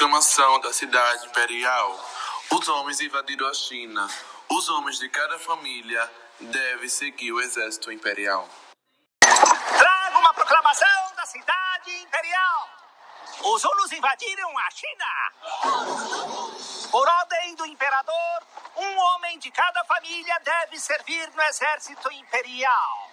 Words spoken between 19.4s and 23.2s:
cada família deve servir no exército imperial.